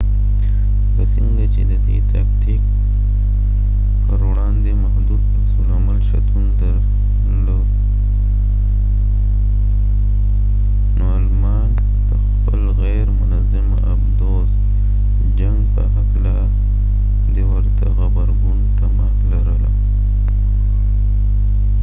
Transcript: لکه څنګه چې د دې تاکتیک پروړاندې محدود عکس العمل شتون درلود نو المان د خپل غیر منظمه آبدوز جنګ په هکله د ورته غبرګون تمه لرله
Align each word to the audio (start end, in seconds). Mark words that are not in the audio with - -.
لکه 0.91 1.05
څنګه 1.13 1.45
چې 1.53 1.61
د 1.71 1.73
دې 1.85 1.97
تاکتیک 2.13 2.61
پروړاندې 4.07 4.71
محدود 4.83 5.21
عکس 5.35 5.53
العمل 5.61 5.97
شتون 6.09 6.45
درلود 6.59 7.67
نو 10.97 11.05
المان 11.19 11.69
د 12.09 12.11
خپل 12.25 12.61
غیر 12.81 13.07
منظمه 13.19 13.77
آبدوز 13.93 14.49
جنګ 15.39 15.59
په 15.73 15.83
هکله 15.95 16.37
د 17.35 17.37
ورته 17.51 17.85
غبرګون 17.97 18.59
تمه 18.77 19.07
لرله 19.31 19.71